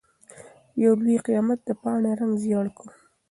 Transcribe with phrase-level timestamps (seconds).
[0.83, 2.87] يو لوی قيامت د پاڼې رنګ ژېړ کړ.